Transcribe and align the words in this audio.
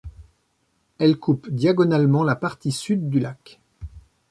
Elle 0.97 1.19
coupe 1.19 1.47
diagonalement 1.51 2.23
la 2.23 2.35
partie 2.35 2.71
sud 2.71 3.07
du 3.11 3.19
lac. 3.19 3.59